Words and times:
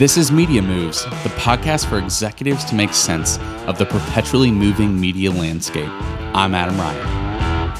This 0.00 0.16
is 0.16 0.32
Media 0.32 0.62
Moves, 0.62 1.04
the 1.04 1.28
podcast 1.36 1.84
for 1.84 1.98
executives 1.98 2.64
to 2.64 2.74
make 2.74 2.94
sense 2.94 3.38
of 3.66 3.76
the 3.76 3.84
perpetually 3.84 4.50
moving 4.50 4.98
media 4.98 5.30
landscape. 5.30 5.90
I'm 6.34 6.54
Adam 6.54 6.78
Ryan. 6.78 7.70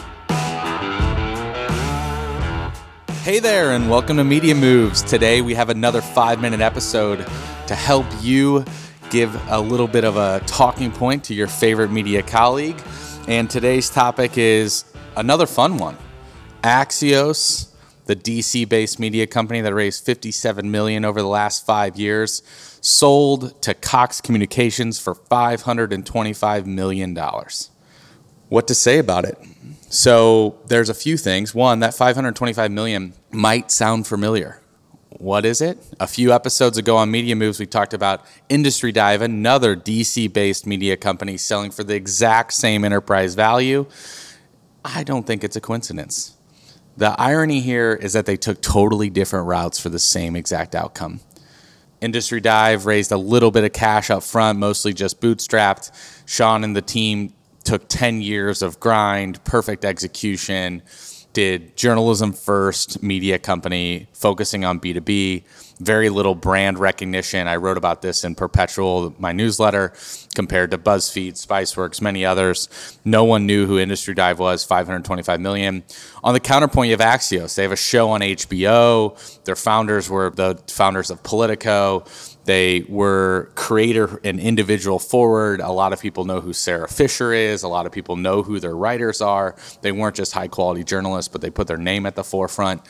Hey 3.23 3.39
there, 3.39 3.71
and 3.71 3.89
welcome 3.89 4.19
to 4.19 4.25
Media 4.25 4.55
Moves. 4.55 5.03
Today 5.03 5.41
we 5.41 5.55
have 5.55 5.71
another 5.71 6.03
five 6.03 6.43
minute 6.43 6.61
episode 6.61 7.27
to 7.67 7.75
help 7.75 8.05
you 8.21 8.67
give 9.09 9.35
a 9.51 9.59
little 9.59 9.89
bit 9.89 10.05
of 10.05 10.19
a 10.19 10.41
talking 10.41 10.93
point 10.93 11.25
to 11.25 11.33
your 11.33 11.47
favorite 11.47 11.91
media 11.91 12.23
colleague. 12.23 12.79
And 13.29 13.49
today's 13.49 13.89
topic 13.89 14.37
is 14.37 14.85
another 15.17 15.47
fun 15.47 15.79
one 15.79 15.97
Axios 16.63 17.70
the 18.11 18.17
DC-based 18.17 18.99
media 18.99 19.25
company 19.25 19.61
that 19.61 19.73
raised 19.73 20.05
57 20.05 20.69
million 20.69 21.05
over 21.05 21.23
the 21.23 21.29
last 21.29 21.65
5 21.65 21.97
years, 21.97 22.43
sold 22.81 23.63
to 23.63 23.73
Cox 23.73 24.21
Communications 24.21 24.99
for 24.99 25.15
525 25.15 26.67
million 26.67 27.15
dollars. 27.15 27.71
What 28.49 28.67
to 28.67 28.75
say 28.75 28.99
about 28.99 29.25
it? 29.25 29.39
So, 29.91 30.59
there's 30.67 30.89
a 30.89 30.95
few 30.95 31.17
things. 31.17 31.55
One, 31.55 31.79
that 31.81 31.95
525 31.95 32.73
million 32.73 33.13
might 33.31 33.71
sound 33.71 34.09
familiar. 34.09 34.61
What 35.11 35.45
is 35.45 35.61
it? 35.61 35.79
A 36.01 36.09
few 36.09 36.33
episodes 36.33 36.79
ago 36.79 36.97
on 36.97 37.13
Media 37.13 37.37
Moves, 37.37 37.61
we 37.61 37.67
talked 37.67 37.95
about 37.95 38.25
Industry 38.49 38.91
Dive, 38.91 39.23
another 39.23 39.77
DC 39.77 40.33
based 40.33 40.67
media 40.67 40.97
company 40.97 41.37
selling 41.37 41.71
for 41.71 41.85
the 41.85 41.95
exact 41.95 42.55
same 42.55 42.85
enterprise 42.85 43.37
value. 43.37 43.87
I 44.85 45.05
don't 45.05 45.29
think 45.29 45.45
it's 45.45 45.55
a 45.55 45.61
coincidence. 45.61 46.35
The 47.01 47.19
irony 47.19 47.61
here 47.61 47.95
is 47.95 48.13
that 48.13 48.27
they 48.27 48.37
took 48.37 48.61
totally 48.61 49.09
different 49.09 49.47
routes 49.47 49.81
for 49.81 49.89
the 49.89 49.99
same 49.99 50.37
exact 50.37 50.75
outcome. 50.75 51.21
Industry 52.03 52.43
Dive 52.43 52.85
raised 52.85 53.11
a 53.11 53.17
little 53.17 53.51
bit 53.51 53.65
of 53.65 53.73
cash 53.73 54.11
up 54.11 54.23
front, 54.23 54.59
mostly 54.59 54.93
just 54.93 55.19
bootstrapped. 55.19 55.93
Sean 56.27 56.63
and 56.63 56.77
the 56.77 56.83
team 56.83 57.33
took 57.65 57.89
10 57.89 58.21
years 58.21 58.61
of 58.61 58.79
grind, 58.81 59.43
perfect 59.45 59.87
execution, 59.87 60.83
did 61.33 61.77
journalism 61.77 62.33
first 62.33 63.03
media 63.03 63.39
company 63.39 64.09
focusing 64.13 64.65
on 64.65 64.81
B2B, 64.81 65.45
very 65.79 66.11
little 66.11 66.35
brand 66.35 66.79
recognition. 66.79 67.47
I 67.47 67.57
wrote 67.57 67.79
about 67.79 68.03
this 68.03 68.25
in 68.25 68.35
Perpetual, 68.35 69.15
my 69.19 69.33
newsletter, 69.33 69.93
compared 70.35 70.71
to 70.73 70.79
BuzzFeed, 70.79 71.33
Spiceworks, 71.35 72.01
many 72.01 72.25
others. 72.25 72.99
No 73.05 73.25
one 73.25 73.47
knew 73.47 73.67
who 73.67 73.79
Industry 73.79 74.15
Dive 74.15 74.39
was, 74.39 74.65
525 74.65 75.41
million. 75.41 75.83
On 76.23 76.35
the 76.35 76.41
counterpoint, 76.41 76.91
you 76.91 76.97
have 76.97 77.21
Axios. 77.21 77.55
They 77.55 77.63
have 77.63 77.73
a 77.73 77.77
show 77.77 78.11
on 78.11 78.21
HBO. 78.21 79.45
Their 79.45 79.57
founders 79.57 80.11
were 80.11 80.31
the 80.31 80.61
founders 80.69 81.11
of 81.11 81.23
Politico. 81.23 82.05
They 82.45 82.85
were 82.89 83.51
creator 83.55 84.21
and 84.25 84.41
individual 84.41 84.99
forward. 84.99 85.61
A 85.61 85.71
lot 85.71 85.93
of 85.93 86.01
people 86.01 86.25
know 86.25 86.41
who 86.41 86.53
Sara 86.53 86.89
Fischer 86.89 87.33
is. 87.33 87.63
A 87.63 87.69
lot 87.69 87.87
of 87.87 87.93
people 87.93 88.17
know 88.17 88.43
who 88.43 88.59
their 88.59 88.75
writers 88.75 89.21
are. 89.21 89.55
They 89.83 89.93
weren't 89.93 90.17
just 90.17 90.33
high 90.33 90.49
quality 90.49 90.83
journalists, 90.83 91.29
but 91.29 91.43
they 91.43 91.51
put 91.51 91.67
their 91.67 91.77
name 91.77 92.07
at 92.07 92.17
the 92.17 92.25
forefront. 92.25 92.83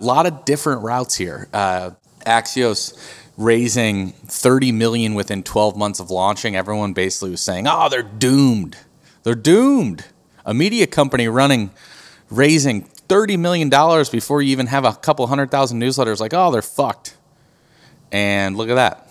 A 0.00 0.04
lot 0.04 0.26
of 0.26 0.44
different 0.44 0.82
routes 0.82 1.14
here. 1.14 1.48
Uh, 1.52 1.90
Axios 2.26 2.98
raising 3.36 4.12
30 4.12 4.72
million 4.72 5.14
within 5.14 5.42
12 5.42 5.76
months 5.76 6.00
of 6.00 6.10
launching, 6.10 6.56
everyone 6.56 6.92
basically 6.92 7.30
was 7.30 7.40
saying, 7.40 7.66
"Oh, 7.68 7.88
they're 7.88 8.02
doomed. 8.02 8.76
They're 9.22 9.34
doomed." 9.34 10.04
A 10.44 10.54
media 10.54 10.86
company 10.86 11.28
running 11.28 11.70
raising 12.30 12.82
30 13.08 13.36
million 13.36 13.68
dollars 13.68 14.08
before 14.08 14.42
you 14.42 14.50
even 14.50 14.66
have 14.66 14.84
a 14.84 14.92
couple 14.94 15.26
hundred 15.28 15.50
thousand 15.50 15.80
newsletters 15.80 16.20
like, 16.20 16.34
"Oh, 16.34 16.50
they're 16.50 16.62
fucked." 16.62 17.15
And 18.12 18.56
look 18.56 18.68
at 18.68 18.74
that. 18.74 19.10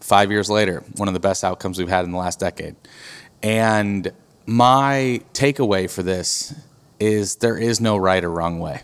5 0.00 0.30
years 0.30 0.48
later, 0.48 0.84
one 0.96 1.08
of 1.08 1.14
the 1.14 1.20
best 1.20 1.42
outcomes 1.44 1.78
we've 1.78 1.88
had 1.88 2.04
in 2.04 2.12
the 2.12 2.18
last 2.18 2.38
decade. 2.38 2.76
And 3.42 4.12
my 4.46 5.20
takeaway 5.32 5.90
for 5.90 6.02
this 6.02 6.54
is 7.00 7.36
there 7.36 7.58
is 7.58 7.80
no 7.80 7.96
right 7.96 8.22
or 8.22 8.30
wrong 8.30 8.58
way. 8.58 8.82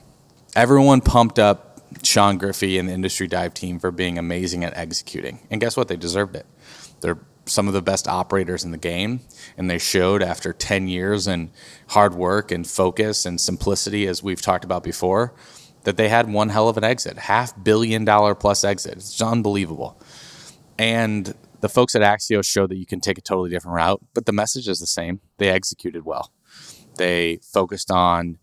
Everyone 0.55 1.01
pumped 1.01 1.39
up 1.39 1.81
Sean 2.03 2.39
Griffey 2.39 2.79
and 2.79 2.89
the 2.89 2.93
industry 2.93 3.27
dive 3.27 3.55
team 3.55 3.79
for 3.79 3.91
being 3.91 4.19
amazing 4.19 4.65
at 4.65 4.77
executing. 4.77 5.47
And 5.51 5.61
guess 5.61 5.77
what? 5.77 5.89
They 5.89 5.97
deserved 5.97 6.37
it. 6.37 6.47
They're 7.01 7.19
some 7.45 7.67
of 7.69 7.75
the 7.75 7.83
best 7.83 8.07
operators 8.07 8.65
in 8.65 8.71
the 8.71 8.79
game, 8.79 9.21
and 9.57 9.69
they 9.69 9.79
showed 9.79 10.23
after 10.23 10.53
10 10.53 10.87
years 10.87 11.27
and 11.27 11.51
hard 11.89 12.15
work 12.15 12.53
and 12.53 12.67
focus 12.67 13.27
and 13.27 13.41
simplicity, 13.41 14.07
as 14.07 14.23
we've 14.23 14.41
talked 14.41 14.65
about 14.65 14.85
before, 14.85 15.35
that 15.85 15.97
they 15.97 16.09
had 16.09 16.33
one 16.33 16.49
hell 16.49 16.69
of 16.69 16.77
an 16.77 16.85
exit, 16.85 17.19
half 17.19 17.53
billion 17.63 18.05
dollar 18.05 18.35
plus 18.35 18.65
exit. 18.65 18.95
It's 18.95 19.21
unbelievable. 19.21 20.01
And 20.79 21.35
the 21.61 21.69
folks 21.69 21.95
at 21.95 22.03
Axios 22.03 22.45
showed 22.45 22.71
that 22.71 22.77
you 22.77 22.87
can 22.87 23.01
take 23.01 23.19
a 23.19 23.23
totally 23.23 23.51
different 23.51 23.77
route, 23.77 24.01
but 24.15 24.27
the 24.27 24.33
message 24.33 24.69
is 24.69 24.81
the 24.81 24.87
same. 24.87 25.21
They 25.39 25.49
executed 25.49 26.05
well. 26.05 26.33
They 26.97 27.41
focused 27.43 27.91
on 27.91 28.39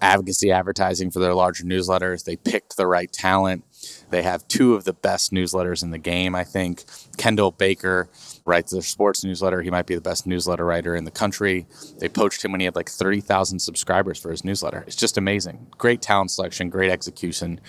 advocacy 0.00 0.50
advertising 0.50 1.10
for 1.10 1.20
their 1.20 1.34
larger 1.34 1.64
newsletters. 1.64 2.24
They 2.24 2.36
picked 2.36 2.76
the 2.76 2.86
right 2.86 3.10
talent. 3.10 3.64
They 4.10 4.22
have 4.22 4.46
two 4.48 4.74
of 4.74 4.84
the 4.84 4.92
best 4.92 5.32
newsletters 5.32 5.82
in 5.82 5.90
the 5.90 5.98
game, 5.98 6.34
I 6.34 6.44
think. 6.44 6.84
Kendall 7.16 7.50
Baker 7.50 8.08
writes 8.46 8.72
their 8.72 8.82
sports 8.82 9.24
newsletter. 9.24 9.60
He 9.60 9.70
might 9.70 9.86
be 9.86 9.94
the 9.94 10.00
best 10.00 10.26
newsletter 10.26 10.64
writer 10.64 10.94
in 10.94 11.04
the 11.04 11.10
country. 11.10 11.66
They 11.98 12.08
poached 12.08 12.44
him 12.44 12.52
when 12.52 12.60
he 12.60 12.64
had 12.64 12.76
like 12.76 12.88
30,000 12.88 13.58
subscribers 13.58 14.18
for 14.18 14.30
his 14.30 14.44
newsletter. 14.44 14.84
It's 14.86 14.96
just 14.96 15.18
amazing. 15.18 15.66
Great 15.76 16.00
talent 16.00 16.30
selection, 16.30 16.70
great 16.70 16.90
execution. 16.90 17.60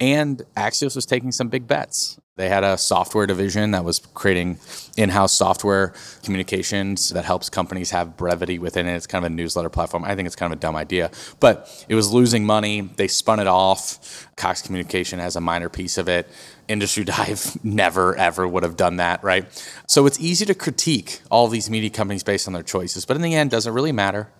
And 0.00 0.42
Axios 0.56 0.96
was 0.96 1.06
taking 1.06 1.30
some 1.30 1.48
big 1.48 1.66
bets. 1.66 2.18
They 2.36 2.48
had 2.48 2.64
a 2.64 2.76
software 2.76 3.28
division 3.28 3.70
that 3.72 3.84
was 3.84 4.00
creating 4.12 4.58
in 4.96 5.08
house 5.10 5.32
software 5.32 5.94
communications 6.24 7.10
that 7.10 7.24
helps 7.24 7.48
companies 7.48 7.90
have 7.90 8.16
brevity 8.16 8.58
within 8.58 8.88
it. 8.88 8.96
It's 8.96 9.06
kind 9.06 9.24
of 9.24 9.30
a 9.30 9.34
newsletter 9.34 9.68
platform. 9.68 10.02
I 10.04 10.16
think 10.16 10.26
it's 10.26 10.34
kind 10.34 10.52
of 10.52 10.58
a 10.58 10.60
dumb 10.60 10.74
idea, 10.74 11.12
but 11.38 11.86
it 11.88 11.94
was 11.94 12.12
losing 12.12 12.44
money. 12.44 12.80
They 12.80 13.06
spun 13.06 13.38
it 13.38 13.46
off. 13.46 14.28
Cox 14.36 14.62
Communication 14.62 15.20
has 15.20 15.36
a 15.36 15.40
minor 15.40 15.68
piece 15.68 15.96
of 15.96 16.08
it. 16.08 16.28
Industry 16.68 17.04
Dive 17.04 17.62
never, 17.64 18.16
ever 18.16 18.46
would 18.46 18.62
have 18.62 18.76
done 18.76 18.96
that, 18.96 19.22
right? 19.22 19.46
So 19.86 20.06
it's 20.06 20.20
easy 20.20 20.44
to 20.46 20.54
critique 20.54 21.20
all 21.30 21.48
these 21.48 21.68
media 21.68 21.90
companies 21.90 22.22
based 22.22 22.46
on 22.46 22.54
their 22.54 22.62
choices, 22.62 23.04
but 23.04 23.16
in 23.16 23.22
the 23.22 23.34
end, 23.34 23.50
does 23.50 23.66
it 23.66 23.70
really 23.70 23.92
matter? 23.92 24.30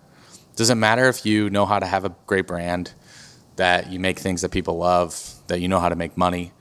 Does 0.55 0.69
it 0.69 0.75
matter 0.75 1.07
if 1.07 1.25
you 1.25 1.49
know 1.49 1.65
how 1.65 1.79
to 1.79 1.85
have 1.85 2.05
a 2.05 2.15
great 2.27 2.47
brand, 2.47 2.93
that 3.57 3.91
you 3.91 3.99
make 3.99 4.19
things 4.19 4.41
that 4.41 4.51
people 4.51 4.77
love, 4.77 5.35
that 5.47 5.59
you 5.59 5.67
know 5.67 5.79
how 5.79 5.89
to 5.89 5.95
make 5.95 6.17
money? 6.17 6.51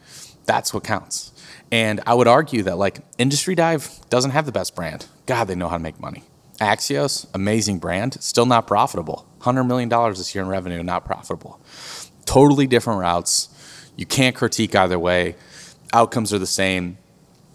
That's 0.47 0.75
what 0.75 0.85
counts. 0.85 1.33
And 1.71 2.01
I 2.07 2.15
would 2.15 2.29
argue 2.29 2.63
that 2.65 2.77
like 2.77 3.01
Industry 3.19 3.55
Dive 3.55 3.89
doesn't 4.11 4.33
have 4.33 4.47
the 4.47 4.53
best 4.53 4.75
brand. 4.77 5.07
God, 5.27 5.45
they 5.45 5.55
know 5.55 5.69
how 5.69 5.77
to 5.77 5.83
make 5.83 5.99
money. 5.99 6.25
Axios, 6.61 7.27
amazing 7.35 7.79
brand, 7.79 8.23
still 8.23 8.47
not 8.47 8.67
profitable. 8.67 9.27
$100 9.41 9.67
million 9.67 9.89
this 9.89 10.35
year 10.35 10.43
in 10.45 10.49
revenue, 10.49 10.83
not 10.83 11.05
profitable. 11.05 11.61
Totally 12.27 12.67
different 12.67 13.01
routes. 13.01 13.49
You 13.97 14.07
can't 14.07 14.37
critique 14.37 14.75
either 14.75 14.99
way. 14.99 15.37
Outcomes 15.95 16.35
are 16.35 16.41
the 16.41 16.47
same. 16.47 16.99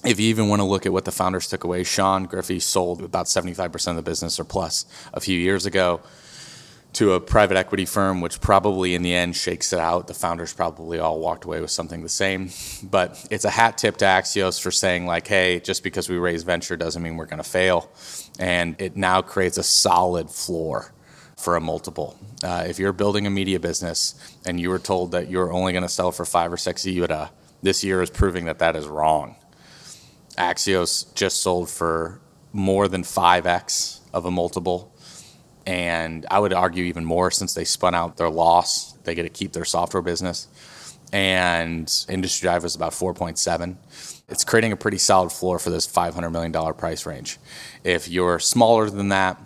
If 0.06 0.18
you 0.18 0.30
even 0.30 0.48
want 0.48 0.62
to 0.62 0.64
look 0.64 0.86
at 0.86 0.94
what 0.94 1.04
the 1.04 1.12
founders 1.12 1.48
took 1.48 1.66
away, 1.66 1.84
Sean 1.84 2.24
Griffey 2.24 2.62
sold 2.62 3.02
about 3.02 3.26
75% 3.26 3.90
of 3.90 3.96
the 3.98 4.02
business 4.02 4.40
or 4.40 4.46
plus 4.46 4.86
a 5.14 5.20
few 5.20 5.38
years 5.38 5.66
ago 5.66 6.00
to 6.94 7.12
a 7.12 7.20
private 7.20 7.58
equity 7.58 7.84
firm, 7.84 8.22
which 8.22 8.40
probably 8.40 8.96
in 8.96 9.02
the 9.02 9.14
end 9.14 9.36
shakes 9.36 9.74
it 9.74 9.80
out. 9.80 10.08
The 10.08 10.14
founders 10.14 10.54
probably 10.54 11.00
all 11.00 11.20
walked 11.20 11.44
away 11.44 11.60
with 11.60 11.70
something 11.70 12.02
the 12.02 12.08
same. 12.08 12.50
But 12.90 13.28
it's 13.30 13.44
a 13.44 13.50
hat 13.50 13.78
tip 13.78 13.98
to 13.98 14.06
Axios 14.06 14.62
for 14.62 14.72
saying, 14.72 15.06
like, 15.06 15.28
hey, 15.28 15.60
just 15.60 15.84
because 15.84 16.08
we 16.08 16.16
raise 16.16 16.44
venture 16.44 16.78
doesn't 16.78 17.04
mean 17.04 17.18
we're 17.18 17.26
going 17.26 17.44
to 17.44 17.50
fail. 17.50 17.92
And 18.40 18.80
it 18.80 18.96
now 18.96 19.22
creates 19.22 19.58
a 19.58 19.64
solid 19.64 20.30
floor 20.30 20.94
for 21.36 21.58
a 21.58 21.62
multiple. 21.62 22.18
Uh, 22.42 22.64
if 22.66 22.80
you're 22.80 22.94
building 22.94 23.28
a 23.28 23.30
media 23.30 23.60
business 23.60 24.16
and 24.46 24.62
you 24.62 24.70
were 24.70 24.80
told 24.80 25.12
that 25.12 25.30
you're 25.30 25.52
only 25.52 25.74
going 25.74 25.84
to 25.84 25.90
sell 25.90 26.14
for 26.14 26.24
five 26.24 26.54
or 26.54 26.58
six 26.58 26.84
EBITDA, 26.84 27.32
this 27.62 27.84
year 27.84 28.02
is 28.02 28.10
proving 28.10 28.46
that 28.46 28.60
that 28.60 28.76
is 28.76 28.88
wrong. 28.88 29.36
Axios 30.38 31.14
just 31.16 31.42
sold 31.42 31.70
for 31.70 32.20
more 32.54 32.88
than 32.88 33.04
5x 33.04 34.00
of 34.14 34.26
a 34.26 34.32
multiple 34.32 34.92
and 35.70 36.26
I 36.32 36.40
would 36.40 36.52
argue 36.52 36.86
even 36.86 37.06
more 37.06 37.30
since 37.30 37.54
they 37.54 37.64
spun 37.64 37.94
out 37.94 38.18
their 38.18 38.30
loss, 38.30 38.94
they 39.04 39.14
get 39.14 39.22
to 39.22 39.30
keep 39.30 39.54
their 39.54 39.66
software 39.66 40.02
business. 40.02 40.48
And 41.14 41.92
Industry 42.10 42.48
Dive 42.48 42.64
was 42.64 42.76
about 42.76 42.94
4.7. 42.94 43.76
It's 44.30 44.44
creating 44.44 44.72
a 44.72 44.76
pretty 44.76 44.98
solid 44.98 45.32
floor 45.32 45.60
for 45.60 45.70
this 45.70 45.88
$500 45.88 46.32
million 46.32 46.74
price 46.74 47.06
range. 47.06 47.38
If 47.84 48.08
you're 48.08 48.40
smaller 48.40 48.90
than 48.90 49.10
that, 49.10 49.40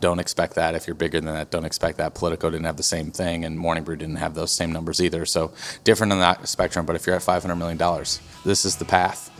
don't 0.00 0.18
expect 0.18 0.54
that. 0.54 0.74
If 0.74 0.86
you're 0.86 0.94
bigger 0.94 1.20
than 1.20 1.34
that, 1.34 1.50
don't 1.50 1.64
expect 1.64 1.98
that. 1.98 2.14
Politico 2.14 2.50
didn't 2.50 2.66
have 2.66 2.76
the 2.76 2.82
same 2.82 3.10
thing, 3.10 3.44
and 3.44 3.58
Morning 3.58 3.84
Brew 3.84 3.96
didn't 3.96 4.16
have 4.16 4.34
those 4.34 4.52
same 4.52 4.72
numbers 4.72 5.00
either. 5.00 5.26
So 5.26 5.52
different 5.84 6.12
on 6.12 6.20
that 6.20 6.46
spectrum. 6.48 6.86
But 6.86 6.96
if 6.96 7.06
you're 7.06 7.16
at 7.16 7.22
$500 7.22 7.56
million, 7.58 7.78
this 8.44 8.64
is 8.64 8.76
the 8.76 8.84
path. 8.84 9.30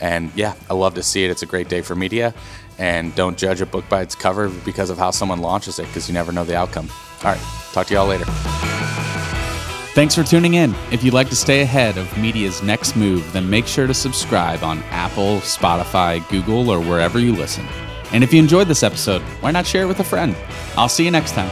And 0.00 0.30
yeah, 0.34 0.54
I 0.68 0.74
love 0.74 0.94
to 0.94 1.02
see 1.02 1.24
it. 1.24 1.30
It's 1.30 1.42
a 1.42 1.46
great 1.46 1.68
day 1.68 1.82
for 1.82 1.94
media 1.94 2.34
and 2.78 3.14
don't 3.14 3.38
judge 3.38 3.60
a 3.60 3.66
book 3.66 3.88
by 3.88 4.02
its 4.02 4.14
cover 4.14 4.48
because 4.48 4.90
of 4.90 4.98
how 4.98 5.10
someone 5.10 5.40
launches 5.40 5.78
it 5.78 5.86
because 5.86 6.08
you 6.08 6.14
never 6.14 6.32
know 6.32 6.44
the 6.44 6.56
outcome. 6.56 6.90
All 7.24 7.32
right, 7.32 7.40
talk 7.72 7.86
to 7.88 7.94
y'all 7.94 8.06
later. 8.06 8.26
Thanks 9.94 10.14
for 10.14 10.22
tuning 10.22 10.54
in. 10.54 10.74
If 10.90 11.02
you'd 11.02 11.14
like 11.14 11.30
to 11.30 11.36
stay 11.36 11.62
ahead 11.62 11.96
of 11.96 12.18
media's 12.18 12.62
next 12.62 12.96
move, 12.96 13.32
then 13.32 13.48
make 13.48 13.66
sure 13.66 13.86
to 13.86 13.94
subscribe 13.94 14.62
on 14.62 14.82
Apple, 14.90 15.38
Spotify, 15.38 16.26
Google, 16.28 16.68
or 16.68 16.80
wherever 16.80 17.18
you 17.18 17.34
listen. 17.34 17.66
And 18.12 18.22
if 18.22 18.32
you 18.32 18.38
enjoyed 18.38 18.68
this 18.68 18.82
episode, 18.82 19.22
why 19.40 19.50
not 19.50 19.66
share 19.66 19.82
it 19.82 19.86
with 19.86 20.00
a 20.00 20.04
friend? 20.04 20.36
I'll 20.76 20.88
see 20.88 21.04
you 21.04 21.10
next 21.10 21.32
time. 21.32 21.50